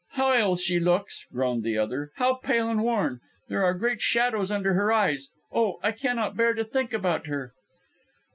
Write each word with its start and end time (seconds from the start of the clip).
"How 0.13 0.33
ill 0.33 0.55
she 0.55 0.79
looks," 0.79 1.27
groaned 1.31 1.61
the 1.63 1.77
other; 1.77 2.09
"how 2.15 2.33
pale 2.37 2.67
and 2.69 2.81
worn. 2.81 3.19
There 3.49 3.63
are 3.63 3.75
great 3.75 4.01
shadows 4.01 4.49
under 4.49 4.73
her 4.73 4.91
eyes 4.91 5.29
oh! 5.53 5.77
I 5.83 5.91
cannot 5.91 6.35
bear 6.35 6.55
to 6.55 6.63
think 6.63 6.91
about 6.91 7.27
her!" 7.27 7.53